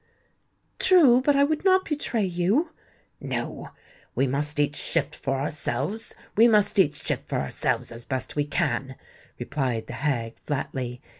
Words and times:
"True. 0.79 1.21
But 1.21 1.35
I 1.35 1.43
would 1.43 1.63
not 1.63 1.85
betray 1.85 2.25
you." 2.25 2.71
"No—we 3.19 4.25
must 4.25 4.59
each 4.59 4.75
shift 4.75 5.13
for 5.13 5.39
ourselves—we 5.39 6.47
must 6.47 6.79
each 6.79 7.05
shift 7.05 7.29
for 7.29 7.37
ourselves, 7.39 7.91
as 7.91 8.03
best 8.03 8.35
we 8.35 8.45
can," 8.45 8.95
replied 9.37 9.85
the 9.85 9.93
hag 10.01 10.39
flatly. 10.39 11.01